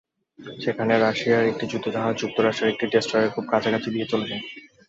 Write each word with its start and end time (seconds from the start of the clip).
সেখানে 0.59 0.93
রাশিয়ার 0.97 1.49
একটি 1.51 1.65
যুদ্ধজাহাজ 1.71 2.15
যুক্তরাষ্ট্রের 2.21 2.71
একটি 2.73 2.85
ডেস্ট্রয়ারের 2.87 3.33
খুব 3.35 3.45
কাছাকাছি 3.51 3.89
দিয়ে 3.91 4.09
চলে 4.11 4.25
যায়। 4.27 4.43